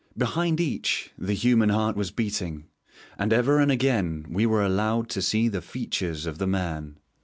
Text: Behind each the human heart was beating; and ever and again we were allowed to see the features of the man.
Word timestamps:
Behind 0.17 0.59
each 0.59 1.11
the 1.15 1.35
human 1.35 1.69
heart 1.69 1.95
was 1.95 2.09
beating; 2.09 2.65
and 3.19 3.31
ever 3.31 3.59
and 3.59 3.71
again 3.71 4.25
we 4.31 4.47
were 4.47 4.63
allowed 4.63 5.09
to 5.09 5.21
see 5.21 5.47
the 5.47 5.61
features 5.61 6.25
of 6.25 6.39
the 6.39 6.47
man. 6.47 6.97